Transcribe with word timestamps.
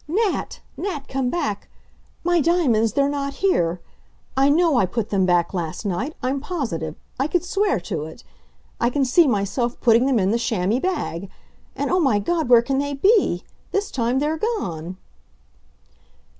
"Nat 0.07 0.61
Nat 0.77 1.07
come 1.07 1.29
back! 1.29 1.69
My 2.23 2.41
diamonds 2.41 2.93
they're 2.93 3.07
not 3.07 3.35
here. 3.35 3.79
I 4.35 4.49
know 4.49 4.77
I 4.79 4.87
put 4.87 5.11
them 5.11 5.27
back 5.27 5.53
last 5.53 5.85
night 5.85 6.15
I'm 6.23 6.39
positive. 6.39 6.95
I 7.19 7.27
could 7.27 7.45
swear 7.45 7.79
to 7.81 8.05
it. 8.05 8.23
I 8.79 8.89
can 8.89 9.05
see 9.05 9.27
myself 9.27 9.79
putting 9.79 10.07
them 10.07 10.17
in 10.17 10.31
the 10.31 10.39
chamois 10.39 10.79
bag, 10.79 11.29
and 11.75 11.91
O 11.91 11.99
my 11.99 12.17
God, 12.17 12.49
where 12.49 12.63
can 12.63 12.79
they 12.79 12.95
be! 12.95 13.43
This 13.71 13.91
time 13.91 14.17
they're 14.17 14.37
gone!" 14.39 14.97